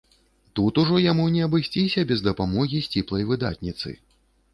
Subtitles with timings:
[0.59, 3.95] Тут ужо яму не абысціся без дапамогі сціплай выдатніцы.